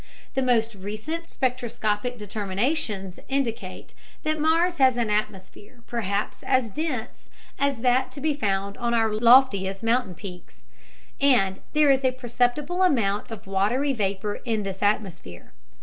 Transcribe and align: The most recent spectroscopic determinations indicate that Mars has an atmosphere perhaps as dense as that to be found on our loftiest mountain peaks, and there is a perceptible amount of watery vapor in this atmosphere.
The 0.33 0.41
most 0.41 0.73
recent 0.73 1.29
spectroscopic 1.29 2.17
determinations 2.17 3.19
indicate 3.29 3.93
that 4.23 4.39
Mars 4.39 4.77
has 4.77 4.97
an 4.97 5.11
atmosphere 5.11 5.81
perhaps 5.85 6.41
as 6.41 6.71
dense 6.71 7.29
as 7.59 7.81
that 7.81 8.11
to 8.13 8.19
be 8.19 8.33
found 8.33 8.79
on 8.79 8.95
our 8.95 9.13
loftiest 9.13 9.83
mountain 9.83 10.15
peaks, 10.15 10.63
and 11.19 11.61
there 11.73 11.91
is 11.91 12.03
a 12.03 12.13
perceptible 12.13 12.81
amount 12.81 13.29
of 13.29 13.45
watery 13.45 13.93
vapor 13.93 14.39
in 14.43 14.63
this 14.63 14.81
atmosphere. 14.81 15.53